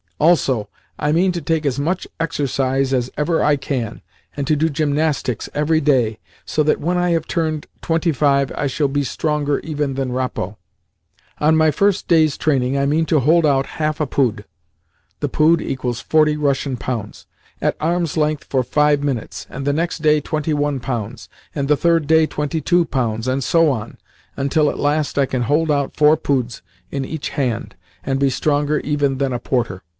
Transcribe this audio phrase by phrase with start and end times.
[0.19, 0.67] Also,
[0.99, 4.01] I mean to take as much exercise as ever I can,
[4.37, 8.67] and to do gymnastics every day, so that, when I have turned twenty five, I
[8.67, 10.57] shall be stronger even than Rappo.
[11.39, 14.45] On my first day's training I mean to hold out half a pood
[15.21, 17.25] [The Pood = 40 Russian pounds.]
[17.59, 21.77] at arm's length for five minutes, and the next day twenty one pounds, and the
[21.77, 23.97] third day twenty two pounds, and so on,
[24.35, 26.61] until at last I can hold out four poods
[26.91, 29.81] in each hand, and be stronger even than a porter.